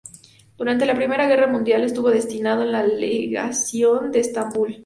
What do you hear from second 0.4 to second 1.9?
Durante la Primera Guerra Mundial